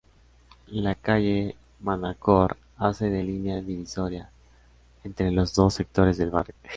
[0.65, 4.31] La Calle Manacor hace de "línea divisoria"
[5.03, 6.55] entre los dos sectores del barrio.